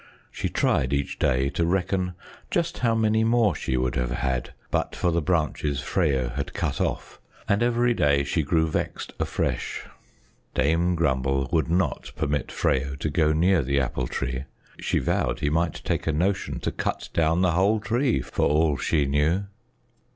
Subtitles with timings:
[0.31, 2.15] She tried each day to reckon
[2.49, 6.81] just how many more she would have had but for the branches Freyo had cut
[6.81, 9.83] off, and every day she grew vexed afresh.
[10.55, 14.45] Dame Grumble would not permit Freyo to go near the Apple Tree.
[14.79, 18.77] She vowed he might take a notion to cut down the whole tree, for all
[18.77, 19.43] she knew.